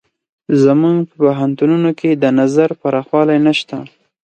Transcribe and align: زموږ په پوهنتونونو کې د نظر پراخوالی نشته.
زموږ 0.63 0.97
په 1.09 1.13
پوهنتونونو 1.21 1.89
کې 1.99 2.09
د 2.13 2.25
نظر 2.39 2.69
پراخوالی 2.81 3.37
نشته. 3.47 3.77